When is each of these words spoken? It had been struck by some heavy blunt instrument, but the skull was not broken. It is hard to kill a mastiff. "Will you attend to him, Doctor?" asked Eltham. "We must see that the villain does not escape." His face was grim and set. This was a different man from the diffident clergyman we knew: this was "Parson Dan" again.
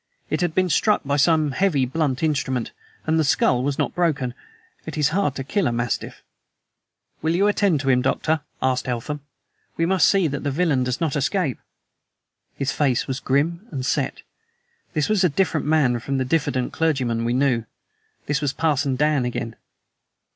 It 0.31 0.41
had 0.41 0.55
been 0.55 0.67
struck 0.67 1.03
by 1.05 1.17
some 1.17 1.51
heavy 1.51 1.85
blunt 1.85 2.23
instrument, 2.23 2.71
but 3.05 3.17
the 3.17 3.23
skull 3.23 3.61
was 3.61 3.77
not 3.77 3.93
broken. 3.93 4.33
It 4.83 4.97
is 4.97 5.09
hard 5.09 5.35
to 5.35 5.43
kill 5.43 5.67
a 5.67 5.71
mastiff. 5.71 6.23
"Will 7.21 7.35
you 7.35 7.45
attend 7.47 7.81
to 7.81 7.89
him, 7.89 8.01
Doctor?" 8.01 8.39
asked 8.63 8.87
Eltham. 8.87 9.21
"We 9.77 9.85
must 9.85 10.07
see 10.07 10.27
that 10.27 10.43
the 10.43 10.49
villain 10.49 10.83
does 10.83 10.99
not 11.01 11.15
escape." 11.15 11.59
His 12.55 12.71
face 12.71 13.05
was 13.05 13.19
grim 13.19 13.67
and 13.69 13.85
set. 13.85 14.23
This 14.93 15.07
was 15.07 15.23
a 15.23 15.29
different 15.29 15.67
man 15.67 15.99
from 15.99 16.17
the 16.17 16.25
diffident 16.25 16.73
clergyman 16.73 17.23
we 17.23 17.33
knew: 17.33 17.65
this 18.25 18.41
was 18.41 18.53
"Parson 18.53 18.95
Dan" 18.95 19.23
again. 19.23 19.55